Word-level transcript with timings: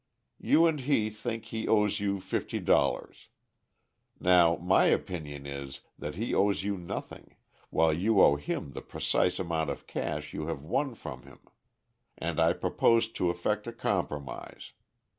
You 0.39 0.65
and 0.65 0.79
he 0.79 1.11
think 1.11 1.45
he 1.45 1.67
owes 1.67 1.99
you 1.99 2.19
fifty 2.19 2.59
dollars. 2.59 3.29
Now 4.19 4.55
my 4.55 4.85
opinion 4.85 5.45
is 5.45 5.81
that 5.99 6.15
he 6.15 6.33
owes 6.33 6.63
you 6.63 6.75
nothing, 6.75 7.35
while 7.69 7.93
you 7.93 8.19
owe 8.19 8.35
him 8.35 8.71
the 8.71 8.81
precise 8.81 9.37
amount 9.37 9.69
of 9.69 9.85
cash 9.85 10.33
you 10.33 10.47
have 10.47 10.63
won 10.63 10.95
from 10.95 11.21
him; 11.21 11.41
and 12.17 12.39
I 12.39 12.53
propose 12.53 13.09
to 13.09 13.29
effect 13.29 13.67
a 13.67 13.71
compromise. 13.71 14.71